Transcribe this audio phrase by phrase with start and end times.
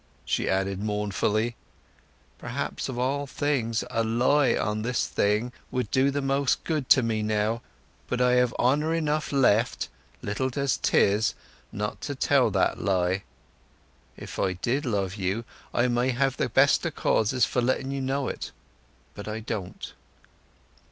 [0.25, 1.55] She added mournfully,
[2.39, 7.03] "Perhaps, of all things, a lie on this thing would do the most good to
[7.03, 7.61] me now;
[8.07, 9.89] but I have honour enough left,
[10.23, 11.35] little as 'tis,
[11.71, 13.21] not to tell that lie.
[14.17, 18.01] If I did love you, I may have the best o' causes for letting you
[18.01, 18.51] know it.
[19.13, 19.93] But I don't."